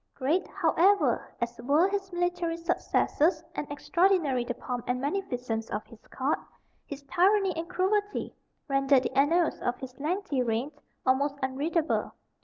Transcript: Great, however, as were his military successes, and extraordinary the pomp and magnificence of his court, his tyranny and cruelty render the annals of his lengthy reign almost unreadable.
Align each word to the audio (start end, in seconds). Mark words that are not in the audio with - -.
Great, 0.15 0.47
however, 0.47 1.31
as 1.39 1.59
were 1.61 1.87
his 1.87 2.11
military 2.11 2.57
successes, 2.57 3.43
and 3.53 3.71
extraordinary 3.71 4.43
the 4.43 4.55
pomp 4.55 4.83
and 4.87 4.99
magnificence 4.99 5.69
of 5.69 5.85
his 5.85 6.01
court, 6.07 6.39
his 6.87 7.03
tyranny 7.03 7.55
and 7.55 7.69
cruelty 7.69 8.33
render 8.67 8.99
the 8.99 9.15
annals 9.15 9.59
of 9.59 9.77
his 9.77 9.95
lengthy 9.99 10.41
reign 10.41 10.71
almost 11.05 11.35
unreadable. 11.43 12.13